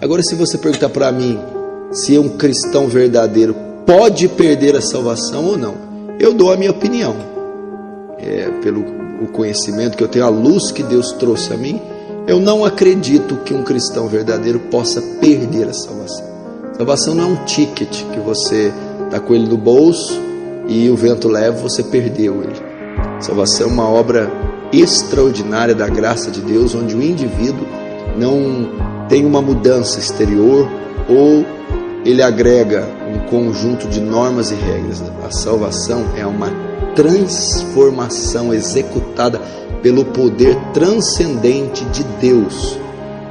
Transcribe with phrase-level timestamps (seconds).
[0.00, 1.40] Agora, se você perguntar para mim
[1.90, 5.74] se um cristão verdadeiro pode perder a salvação ou não,
[6.20, 7.16] eu dou a minha opinião.
[8.16, 8.84] É, pelo
[9.20, 11.82] o conhecimento que eu tenho, a luz que Deus trouxe a mim,
[12.28, 16.24] eu não acredito que um cristão verdadeiro possa perder a salvação.
[16.76, 18.72] Salvação não é um ticket que você
[19.04, 20.20] está com ele no bolso
[20.68, 22.62] e o vento leva, você perdeu ele.
[23.18, 24.30] Salvação é uma obra
[24.72, 27.66] extraordinária da graça de Deus, onde o indivíduo
[28.16, 30.68] não tem uma mudança exterior
[31.08, 31.44] ou
[32.04, 35.02] ele agrega um conjunto de normas e regras.
[35.26, 36.50] A salvação é uma
[36.94, 39.40] transformação executada
[39.82, 42.78] pelo poder transcendente de Deus.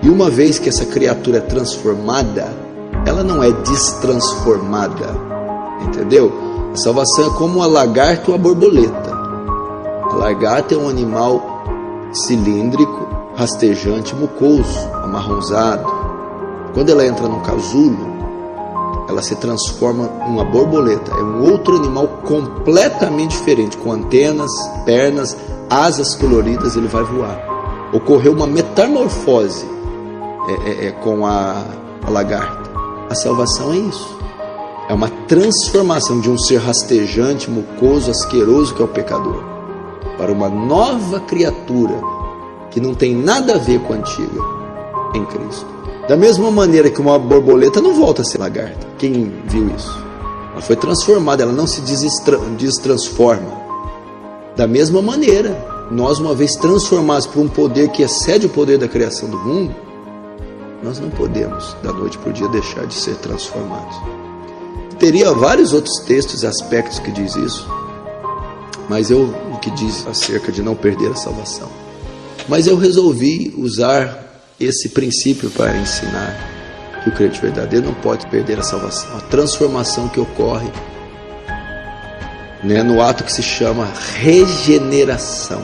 [0.01, 2.47] E uma vez que essa criatura é transformada,
[3.05, 5.07] ela não é destransformada.
[5.81, 6.31] Entendeu?
[6.73, 9.11] A salvação é como a lagarta ou a borboleta.
[10.11, 11.63] A lagarta é um animal
[12.13, 15.85] cilíndrico, rastejante, mucoso, amarronzado.
[16.73, 18.17] Quando ela entra no casulo,
[19.07, 21.11] ela se transforma em uma borboleta.
[21.11, 24.49] É um outro animal completamente diferente, com antenas,
[24.85, 25.37] pernas,
[25.69, 27.89] asas coloridas, ele vai voar.
[27.93, 29.65] Ocorreu uma metamorfose
[30.49, 31.63] é, é, é, com a,
[32.05, 32.71] a lagarta.
[33.07, 34.17] A salvação é isso.
[34.89, 39.43] É uma transformação de um ser rastejante, mucoso, asqueroso que é o pecador,
[40.17, 42.16] para uma nova criatura
[42.71, 44.41] que não tem nada a ver com a antiga
[45.13, 45.65] em Cristo.
[46.07, 48.87] Da mesma maneira que uma borboleta não volta a ser lagarta.
[48.97, 49.97] Quem viu isso?
[50.53, 53.67] Ela foi transformada, ela não se destransforma.
[54.55, 55.55] Da mesma maneira,
[55.91, 59.75] nós, uma vez transformados por um poder que excede o poder da criação do mundo,
[60.81, 63.95] nós não podemos, da noite para o dia, deixar de ser transformados.
[64.97, 67.67] Teria vários outros textos e aspectos que diz isso,
[68.89, 69.23] mas eu
[69.53, 71.69] o que diz acerca de não perder a salvação.
[72.47, 74.25] Mas eu resolvi usar
[74.59, 80.07] esse princípio para ensinar que o crente verdadeiro não pode perder a salvação, a transformação
[80.07, 80.69] que ocorre
[82.63, 85.61] né, no ato que se chama regeneração.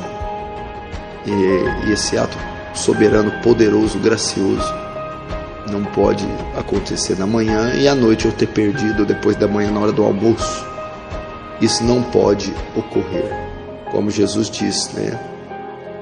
[1.25, 2.37] E, e esse ato
[2.73, 4.73] soberano, poderoso, gracioso,
[5.71, 6.27] não pode
[6.57, 10.03] acontecer na manhã e à noite eu ter perdido depois da manhã na hora do
[10.03, 10.65] almoço.
[11.61, 13.31] Isso não pode ocorrer.
[13.91, 15.32] Como Jesus disse, né?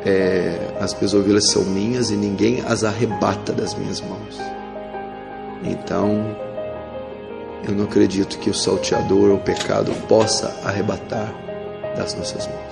[0.06, 4.40] É, as minhas ovelhas são minhas e ninguém as arrebata das minhas mãos.
[5.64, 6.36] Então,
[7.68, 11.32] eu não acredito que o salteador ou o pecado possa arrebatar
[11.96, 12.71] das nossas mãos.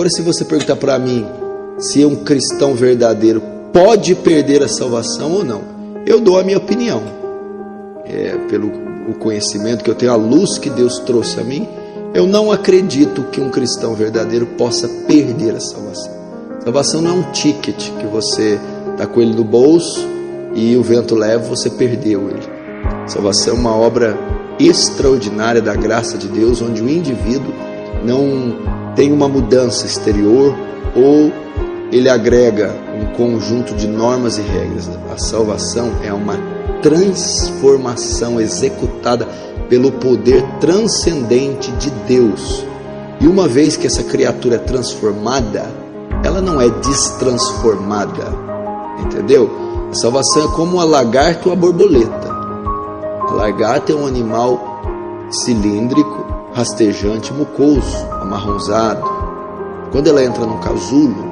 [0.00, 1.26] Agora, se você perguntar para mim
[1.78, 5.60] se um cristão verdadeiro pode perder a salvação ou não,
[6.06, 7.02] eu dou a minha opinião.
[8.06, 8.72] É, pelo
[9.06, 11.68] o conhecimento que eu tenho, a luz que Deus trouxe a mim,
[12.14, 16.12] eu não acredito que um cristão verdadeiro possa perder a salvação.
[16.64, 18.58] Salvação não é um ticket que você
[18.92, 20.00] está com ele no bolso
[20.54, 22.48] e o vento leva, você perdeu ele.
[23.06, 24.18] Salvação é uma obra
[24.58, 27.52] extraordinária da graça de Deus, onde o indivíduo
[28.02, 30.54] não tem uma mudança exterior
[30.94, 31.32] ou
[31.90, 32.70] ele agrega
[33.00, 34.90] um conjunto de normas e regras.
[35.10, 36.36] A salvação é uma
[36.82, 39.26] transformação executada
[39.70, 42.62] pelo poder transcendente de Deus.
[43.18, 45.64] E uma vez que essa criatura é transformada,
[46.22, 48.26] ela não é destransformada.
[48.98, 49.50] Entendeu?
[49.90, 52.28] A salvação é como a lagarta ou a borboleta.
[53.30, 54.60] A lagarta é um animal
[55.30, 59.02] cilíndrico rastejante, mucoso, amarronzado.
[59.92, 61.30] Quando ela entra no casulo,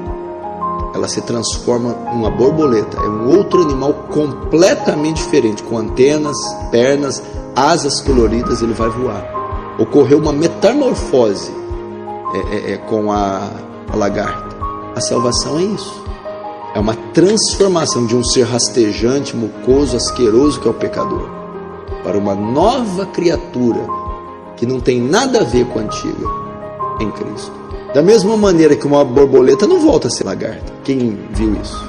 [0.95, 2.99] ela se transforma em uma borboleta.
[2.99, 6.37] É um outro animal completamente diferente, com antenas,
[6.71, 7.23] pernas,
[7.55, 9.77] asas coloridas, ele vai voar.
[9.79, 11.53] Ocorreu uma metamorfose
[12.35, 13.49] é, é, é, com a,
[13.93, 14.57] a lagarta.
[14.95, 16.05] A salvação é isso.
[16.75, 21.29] É uma transformação de um ser rastejante, mucoso, asqueroso que é o pecador,
[22.05, 24.08] para uma nova criatura
[24.59, 26.27] que não tem nada a ver com a antiga
[27.01, 27.53] em Cristo.
[27.95, 30.73] Da mesma maneira que uma borboleta não volta a ser lagarta.
[30.85, 31.89] Quem viu isso?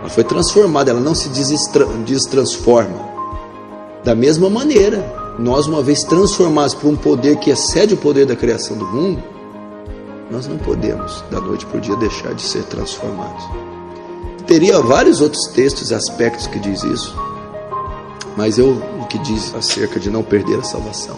[0.00, 1.28] Ela foi transformada, ela não se
[2.04, 3.10] destransforma.
[4.04, 5.04] Da mesma maneira,
[5.38, 9.22] nós, uma vez transformados por um poder que excede o poder da criação do mundo,
[10.30, 13.44] nós não podemos, da noite para o dia, deixar de ser transformados.
[14.46, 17.14] Teria vários outros textos e aspectos que diz isso,
[18.36, 18.70] mas eu
[19.00, 21.16] o que diz acerca de não perder a salvação.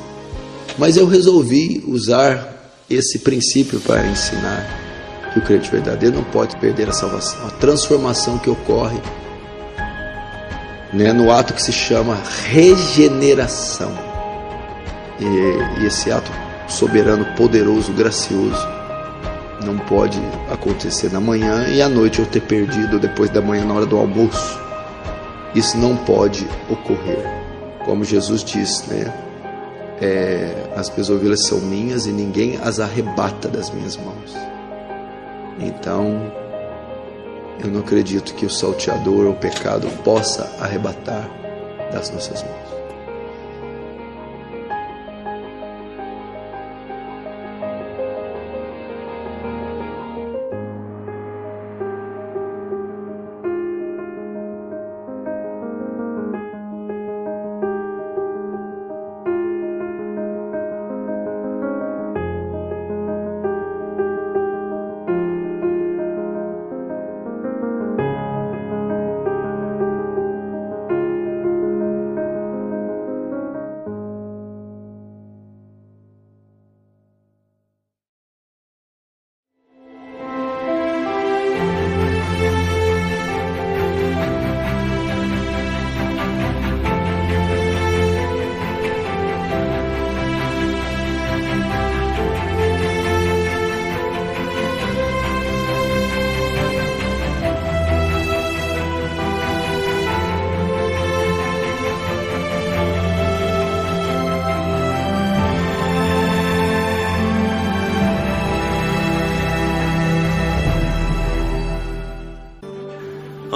[0.78, 2.52] Mas eu resolvi usar
[2.88, 4.66] esse princípio para ensinar
[5.32, 9.00] que o crente verdadeiro não pode perder a salvação, a transformação que ocorre
[10.92, 12.18] né, no ato que se chama
[12.50, 13.92] regeneração.
[15.18, 16.30] E, e esse ato
[16.68, 18.66] soberano, poderoso, gracioso,
[19.64, 20.20] não pode
[20.50, 23.96] acontecer na manhã e à noite eu ter perdido depois da manhã na hora do
[23.96, 24.60] almoço.
[25.54, 27.24] Isso não pode ocorrer.
[27.84, 29.12] Como Jesus disse, né?
[30.04, 34.34] É, as minhas ovelhas são minhas e ninguém as arrebata das minhas mãos.
[35.60, 36.32] Então,
[37.62, 41.30] eu não acredito que o salteador ou o pecado possa arrebatar
[41.92, 42.61] das nossas mãos.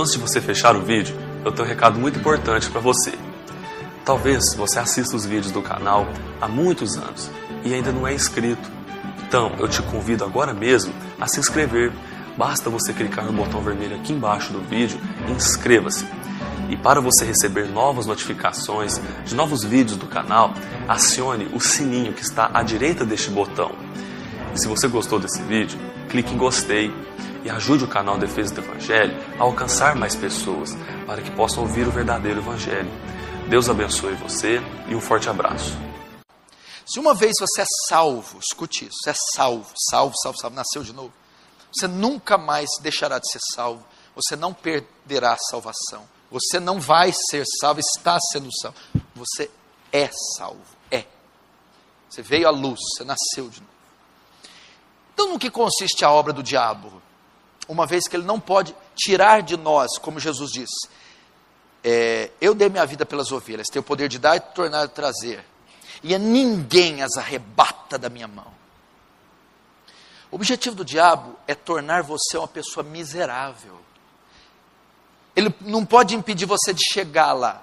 [0.07, 3.13] Antes de você fechar o vídeo, eu tenho um recado muito importante para você.
[4.05, 6.07] Talvez você assista os vídeos do canal
[6.41, 7.29] há muitos anos
[7.65, 8.71] e ainda não é inscrito.
[9.27, 11.93] Então, eu te convido agora mesmo a se inscrever.
[12.39, 16.07] Basta você clicar no botão vermelho aqui embaixo do vídeo e inscreva-se.
[16.71, 20.55] E para você receber novas notificações de novos vídeos do canal,
[20.87, 23.73] acione o sininho que está à direita deste botão.
[24.55, 25.77] E se você gostou desse vídeo,
[26.09, 26.95] clique em gostei
[27.45, 30.71] e ajude o canal Defesa do Evangelho a alcançar mais pessoas
[31.07, 32.91] para que possam ouvir o verdadeiro Evangelho.
[33.49, 35.77] Deus abençoe você e um forte abraço.
[36.87, 40.93] Se uma vez você é salvo, escute isso, é salvo, salvo, salvo, salvo, nasceu de
[40.93, 41.13] novo,
[41.73, 43.85] você nunca mais deixará de ser salvo,
[44.15, 48.77] você não perderá a salvação, você não vai ser salvo, está sendo salvo,
[49.15, 49.51] você
[49.93, 51.05] é salvo, é.
[52.09, 53.73] Você veio à luz, você nasceu de novo.
[55.13, 57.03] Então, no que consiste a obra do diabo?
[57.69, 60.89] Uma vez que ele não pode tirar de nós, como Jesus disse.
[61.83, 64.89] É, eu dei minha vida pelas ovelhas, tenho o poder de dar e tornar e
[64.89, 65.45] trazer,
[66.03, 68.53] e ninguém as arrebata da minha mão.
[70.31, 73.79] O objetivo do diabo é tornar você uma pessoa miserável.
[75.35, 77.63] Ele não pode impedir você de chegar lá,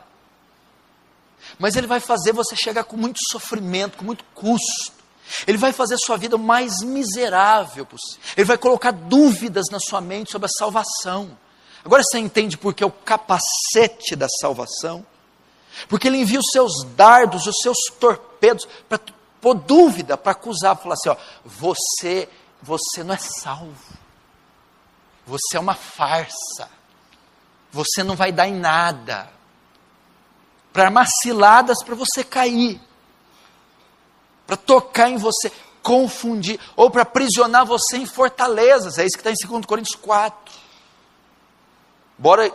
[1.60, 5.03] mas ele vai fazer você chegar com muito sofrimento, com muito custo.
[5.48, 8.22] Ele vai fazer a sua vida o mais miserável possível.
[8.36, 11.38] Ele vai colocar dúvidas na sua mente sobre a salvação.
[11.84, 15.06] Agora você entende por que é o capacete da salvação?
[15.88, 19.00] Porque ele envia os seus dardos, os seus torpedos para
[19.42, 22.30] pôr dúvida, para acusar, para falar assim: ó, você,
[22.62, 24.04] você não é salvo.
[25.26, 26.70] Você é uma farsa.
[27.72, 29.30] Você não vai dar em nada.
[30.72, 32.80] Para armar ciladas para você cair
[34.46, 38.98] para tocar em você, confundir, ou para aprisionar você em fortalezas.
[38.98, 40.54] É isso que está em 2 Coríntios 4.
[42.18, 42.52] Embora,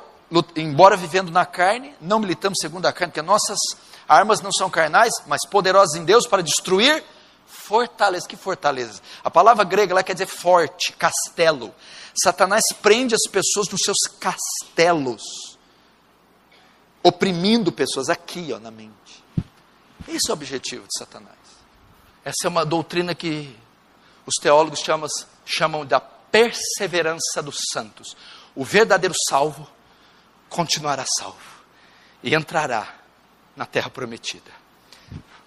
[0.56, 3.58] embora vivendo na carne, não militamos segundo a carne, porque nossas
[4.08, 7.04] armas não são carnais, mas poderosas em Deus para destruir
[7.46, 8.26] fortalezas.
[8.26, 9.02] Que fortalezas?
[9.22, 11.74] A palavra grega lá quer dizer forte, castelo.
[12.22, 15.22] Satanás prende as pessoas nos seus castelos,
[17.02, 19.24] oprimindo pessoas aqui ó, na mente.
[20.06, 21.37] Esse é o objetivo de Satanás.
[22.28, 23.56] Essa é uma doutrina que
[24.26, 25.08] os teólogos chamam,
[25.46, 28.14] chamam da perseverança dos santos.
[28.54, 29.66] O verdadeiro salvo
[30.50, 31.38] continuará salvo
[32.22, 32.94] e entrará
[33.56, 34.50] na terra prometida.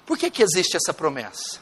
[0.05, 1.59] Por que, que existe essa promessa?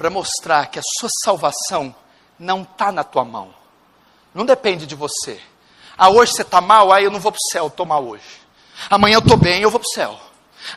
[0.00, 1.94] para mostrar que a sua salvação
[2.38, 3.54] não está na tua mão.
[4.34, 5.38] Não depende de você.
[5.94, 8.40] Ah, hoje você está mal, aí eu não vou para o céu, estou mal hoje.
[8.88, 10.18] Amanhã eu estou bem, eu vou para o céu.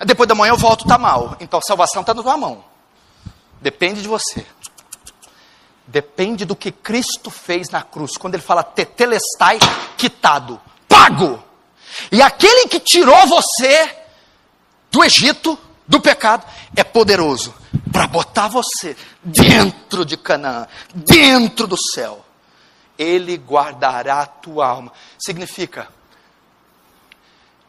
[0.05, 1.35] Depois da manhã eu volto, está mal.
[1.39, 2.63] Então a salvação está na tua mão.
[3.61, 4.45] Depende de você.
[5.85, 8.17] Depende do que Cristo fez na cruz.
[8.17, 9.59] Quando ele fala tetelestai,
[9.97, 11.43] quitado, pago.
[12.11, 13.89] E aquele que tirou você
[14.91, 15.57] do Egito,
[15.87, 16.45] do pecado,
[16.75, 17.53] é poderoso
[17.91, 22.23] para botar você dentro de Canaã, dentro do céu.
[22.97, 24.91] Ele guardará a tua alma.
[25.17, 25.87] Significa,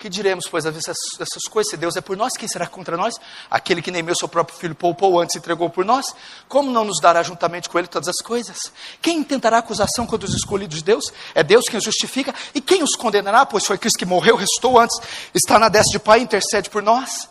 [0.04, 1.70] que diremos, pois, essas, essas coisas?
[1.70, 3.14] Se Deus é por nós, quem será contra nós?
[3.50, 6.04] Aquele que nem meu seu próprio filho poupou antes entregou por nós?
[6.46, 8.70] Como não nos dará juntamente com ele todas as coisas?
[9.00, 11.04] Quem intentará acusação contra os escolhidos de Deus?
[11.34, 12.34] É Deus quem os justifica.
[12.54, 13.46] E quem os condenará?
[13.46, 14.94] Pois foi Cristo que morreu, restou antes,
[15.32, 17.26] está na destra de Pai intercede por nós.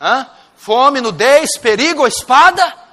[0.00, 0.26] Hã?
[0.56, 2.83] Fome, nudez, perigo espada?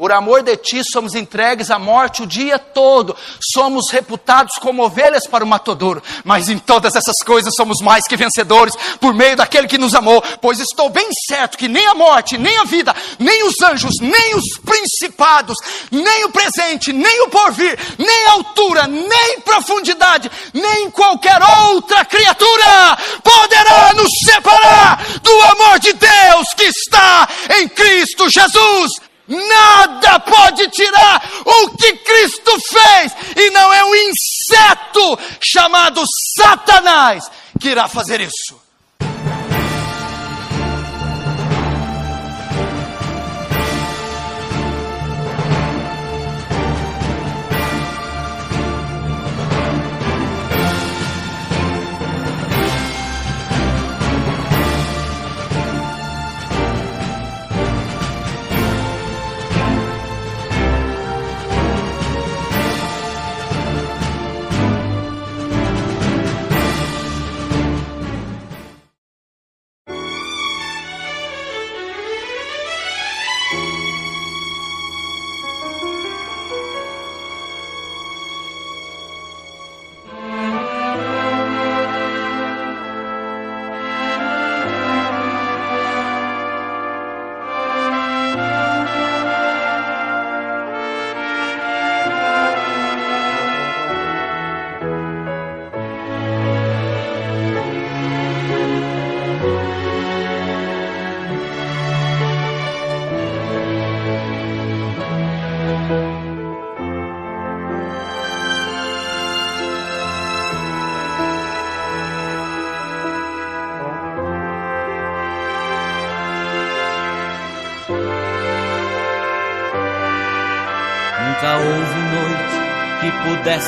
[0.00, 3.14] Por amor de ti, somos entregues à morte o dia todo.
[3.52, 6.02] Somos reputados como ovelhas para o matadouro.
[6.24, 10.22] Mas em todas essas coisas somos mais que vencedores por meio daquele que nos amou.
[10.40, 14.34] Pois estou bem certo que nem a morte, nem a vida, nem os anjos, nem
[14.36, 15.58] os principados,
[15.90, 22.96] nem o presente, nem o porvir, nem a altura, nem profundidade, nem qualquer outra criatura
[23.22, 27.28] poderá nos separar do amor de Deus que está
[27.58, 35.18] em Cristo Jesus Nada pode tirar o que Cristo fez, e não é um inseto
[35.40, 36.02] chamado
[36.36, 38.69] Satanás que irá fazer isso.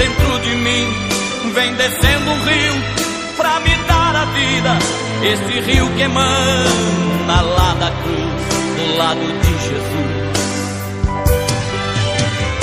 [0.00, 0.86] dentro de mim.
[1.54, 2.74] Vem descendo um rio
[3.36, 4.78] pra me dar a vida.
[5.22, 8.42] Este rio que emana lá da cruz,
[8.76, 10.20] do lado de Jesus.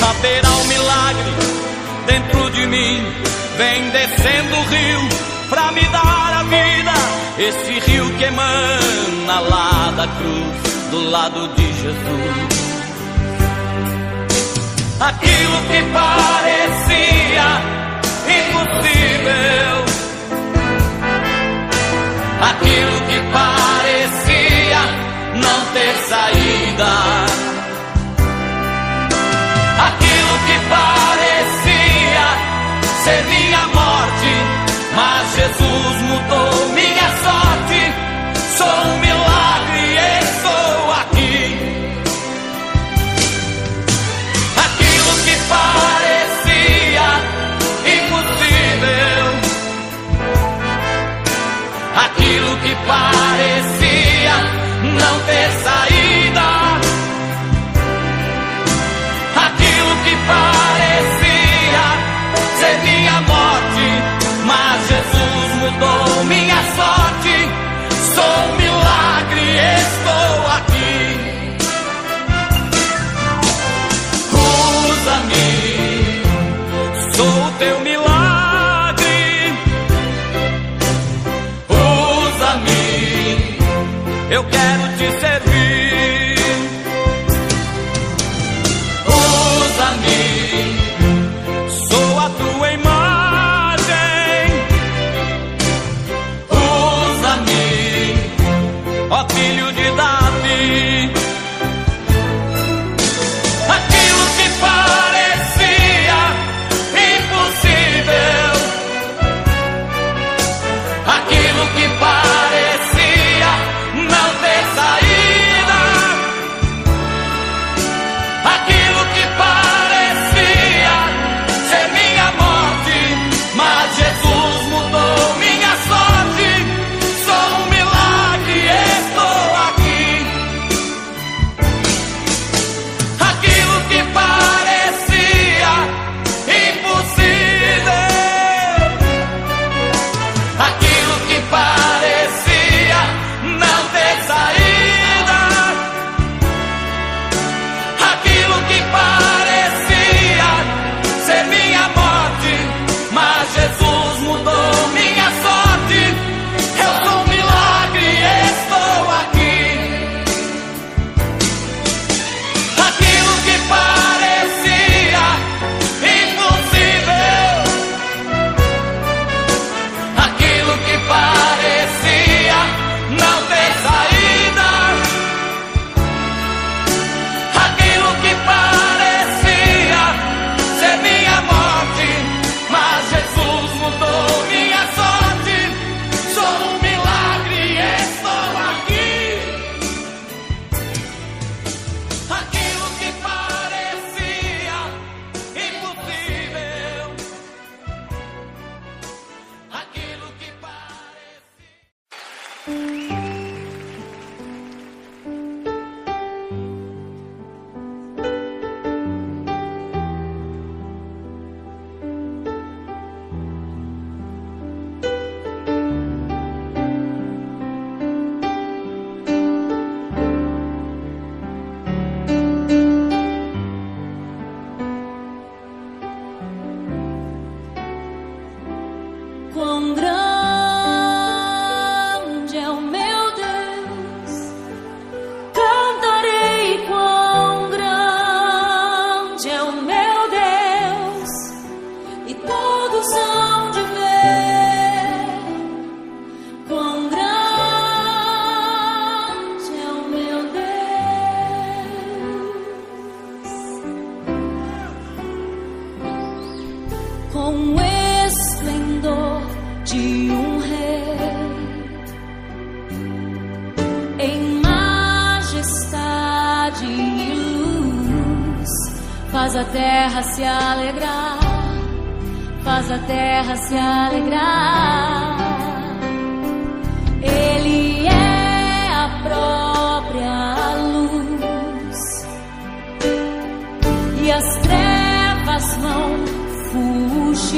[0.09, 1.31] Haverá um milagre
[2.07, 3.05] dentro de mim.
[3.57, 5.01] Vem descendo o rio
[5.49, 6.93] pra me dar a vida.
[7.37, 12.57] Este rio que emana lá da cruz, do lado de Jesus
[14.99, 17.16] aquilo que parecia
[18.37, 19.75] impossível,
[22.41, 24.81] aquilo que parecia
[25.35, 26.93] não ter saída,
[29.87, 32.27] aquilo que parecia
[33.03, 34.31] ser minha morte,
[34.95, 37.81] mas Jesus mudou minha sorte.
[38.57, 39.76] Sou um milagre.
[77.57, 79.53] teu milagre.
[81.69, 83.57] Usa-me,
[84.29, 84.96] eu quero te.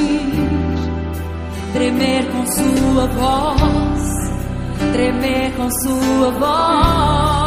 [0.00, 0.30] sentir
[1.72, 4.02] tremer com sua voz,
[4.92, 7.39] tremer com sua voz.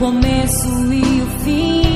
[0.00, 1.89] começo e o fim.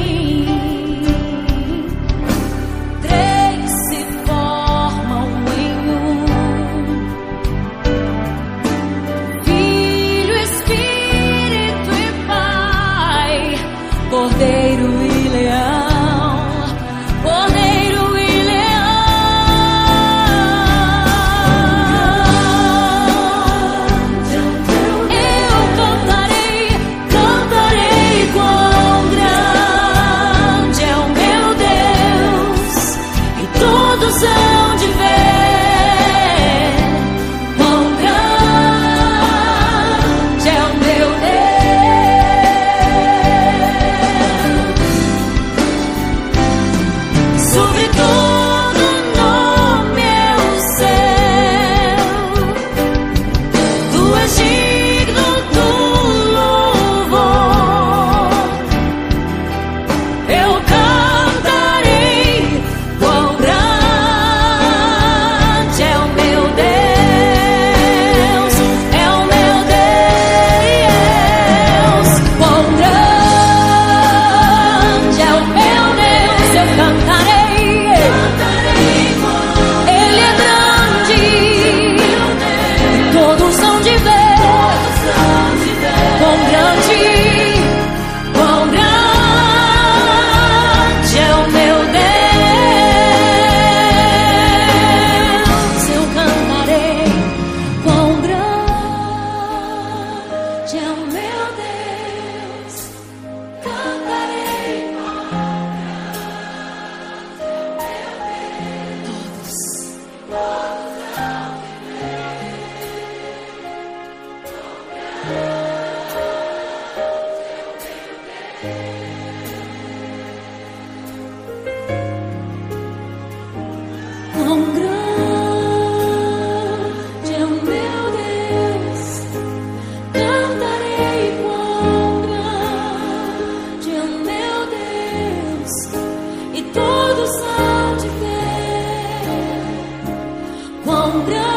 [141.05, 141.54] 忘掉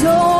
[0.00, 0.39] soy.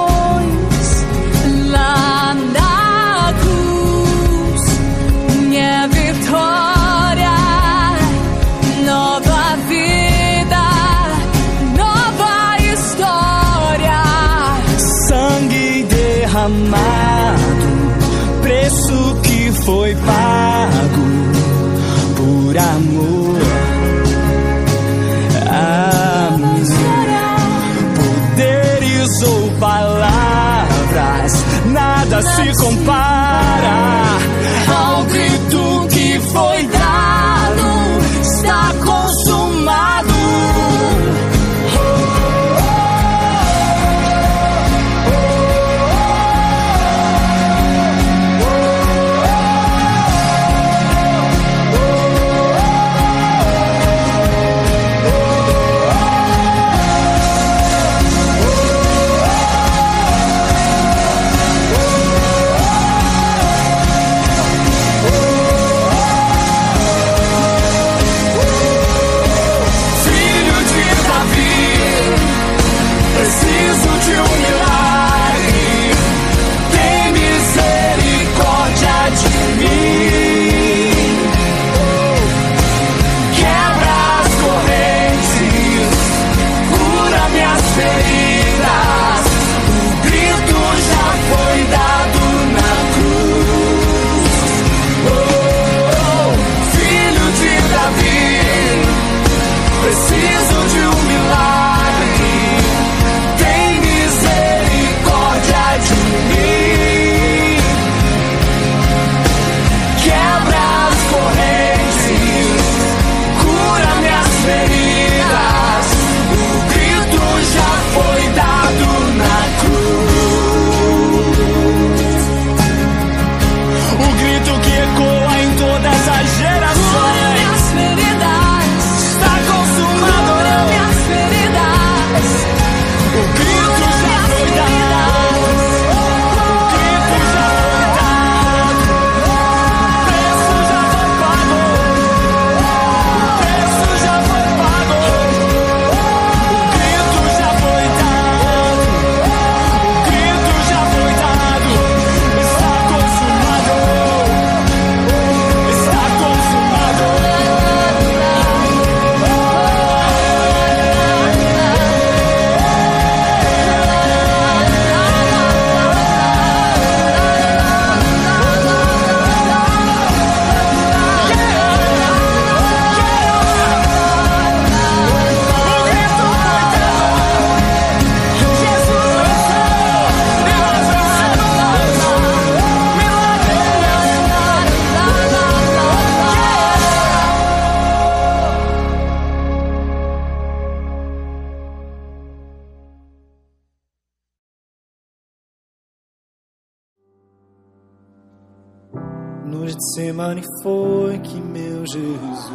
[199.71, 202.51] Getsemane foi que meu Jesus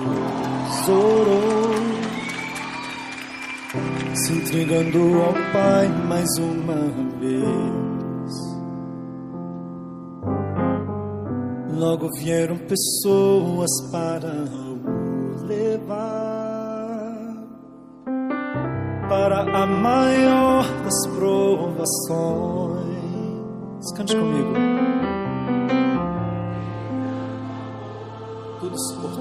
[0.89, 1.73] orou,
[4.13, 6.75] se entregando ao Pai mais uma
[7.21, 8.33] vez.
[11.79, 16.35] Logo vieram pessoas para o levar
[19.07, 22.75] para a maior das provações.
[23.95, 24.74] Cante comigo.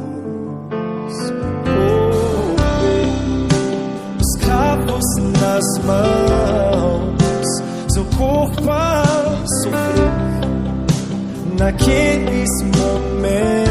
[1.68, 2.56] Oh,
[4.22, 5.08] os cravos
[5.42, 7.46] nas mãos,
[7.90, 9.04] seu corpo a
[9.64, 10.12] sofrer
[11.60, 13.71] naqueles momentos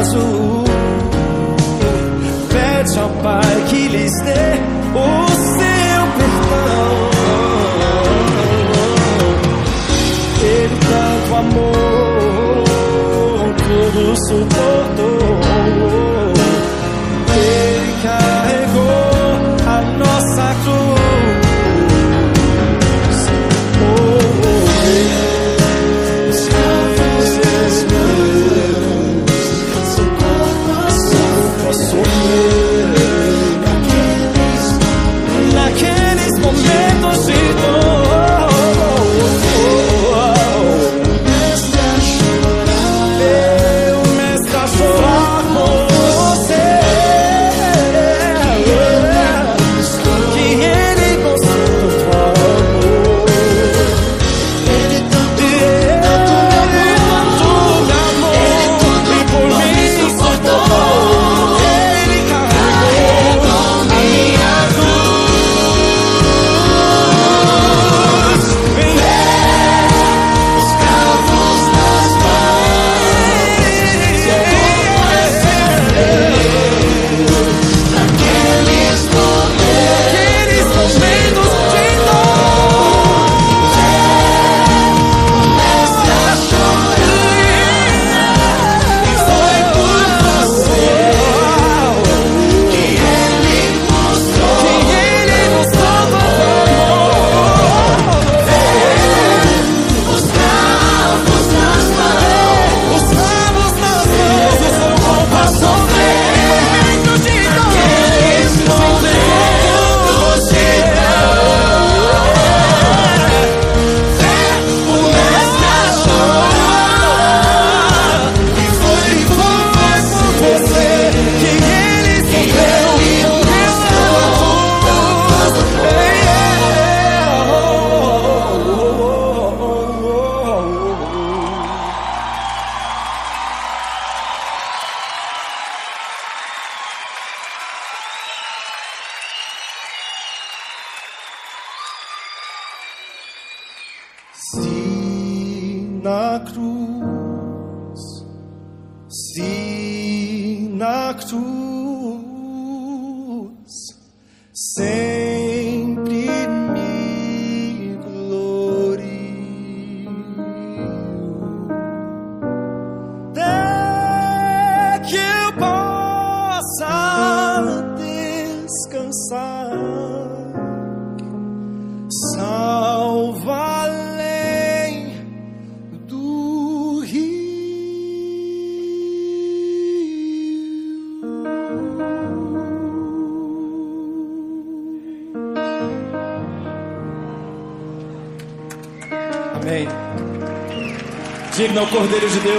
[0.00, 0.64] azul.
[2.48, 4.46] Pede ao Pai que lhes dê
[4.94, 5.29] o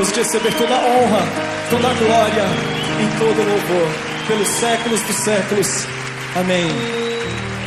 [0.01, 1.21] Deus, de receber toda a honra,
[1.69, 2.43] toda a glória
[2.99, 3.87] e todo o louvor,
[4.27, 5.85] pelos séculos dos séculos.
[6.35, 6.65] Amém.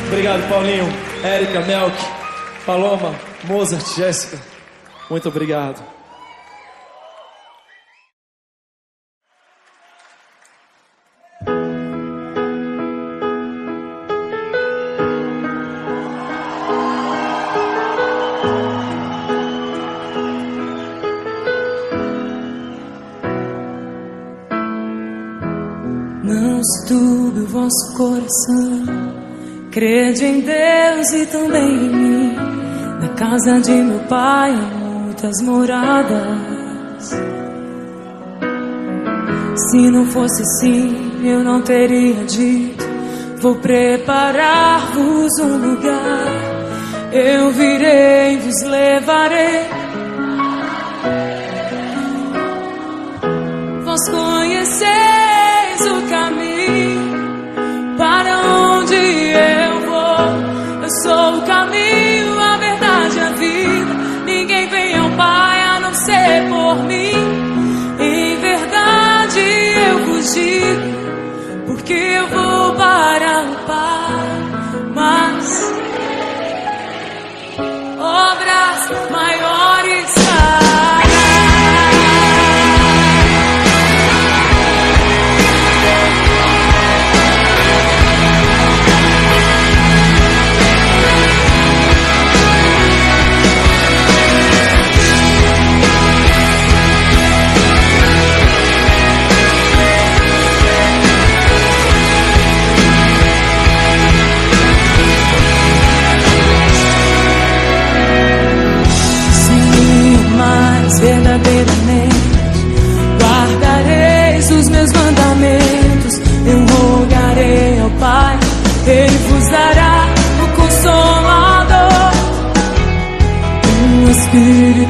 [0.07, 0.85] Obrigado, Paulinho,
[1.23, 1.95] Érica, Melk,
[2.65, 4.37] Paloma, Mozart, Jéssica.
[5.09, 5.94] Muito obrigado.
[27.65, 28.85] nosso coração.
[29.71, 32.35] Crede em Deus e também em mim.
[33.01, 37.11] Na casa de meu pai há muitas moradas.
[39.55, 42.85] Se não fosse assim, eu não teria dito:
[43.41, 46.55] Vou preparar-vos um lugar.
[47.11, 49.74] Eu virei, vos levarei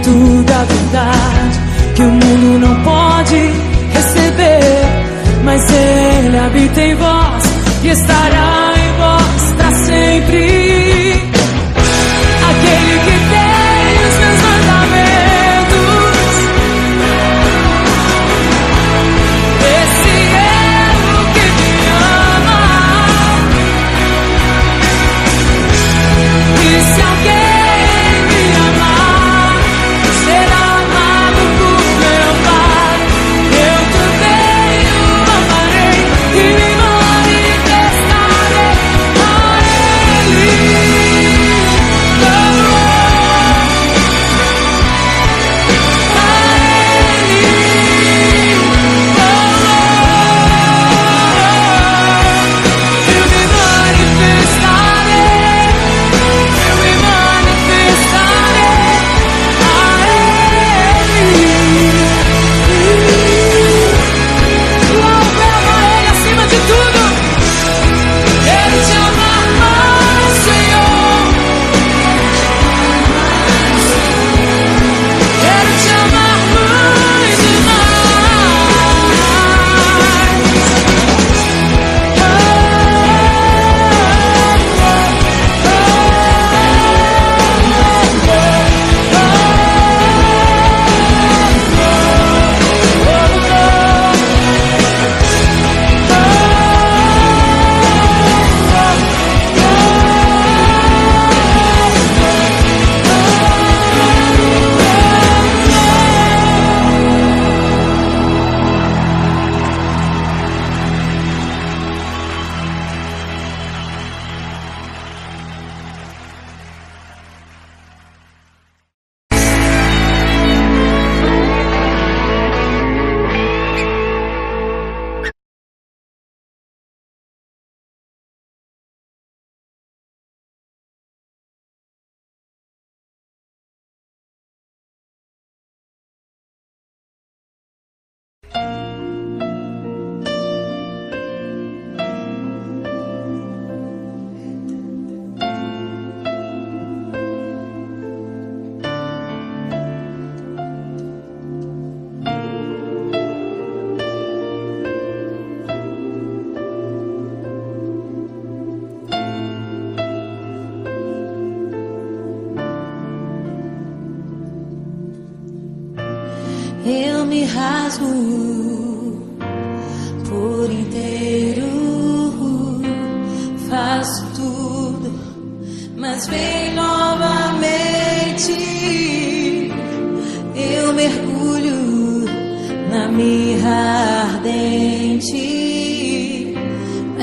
[0.05, 0.34] tudo.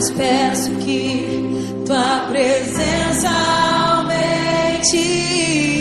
[0.03, 1.25] Mas peço que
[1.87, 3.29] tua presença
[3.95, 5.72] aumente.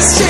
[0.00, 0.29] Onde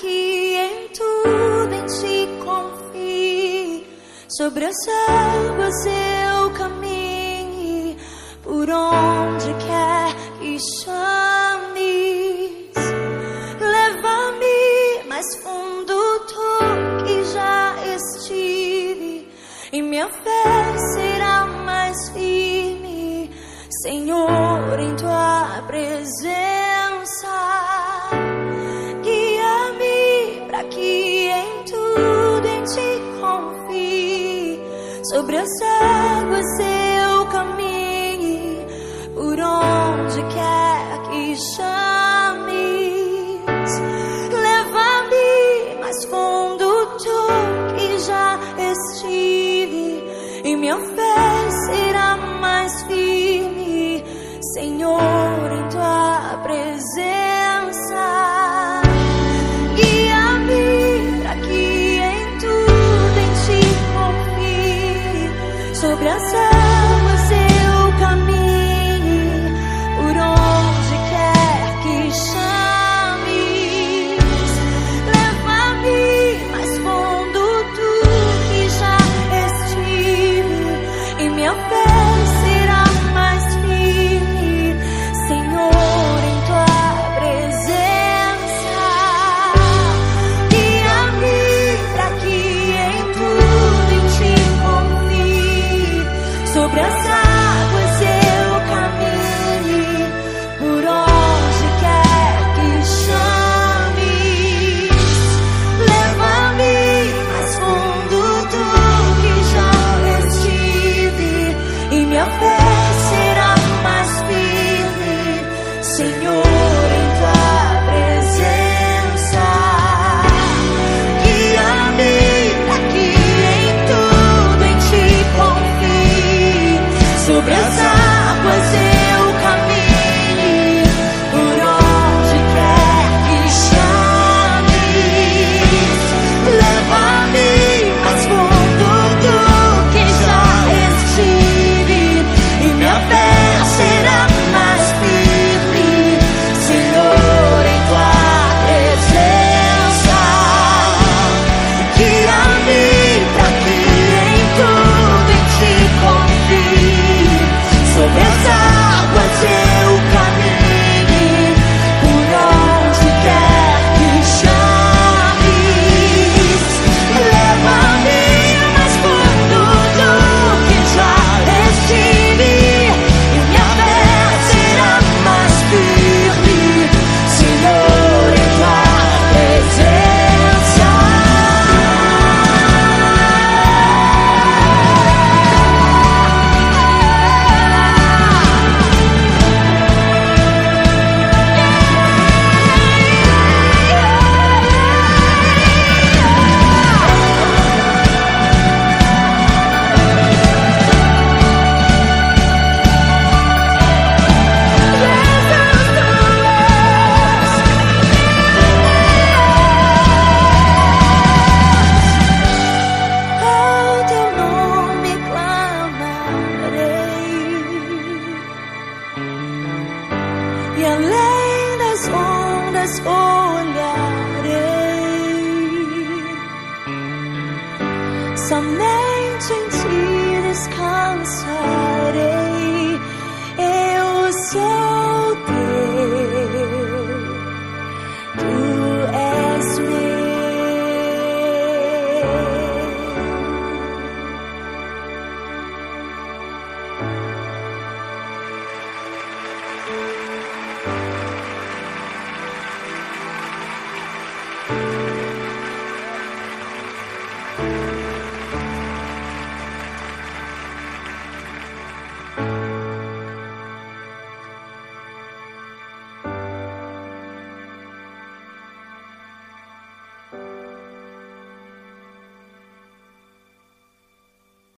[0.00, 3.86] que em tudo em ti confie
[4.28, 6.25] sobre as águas eu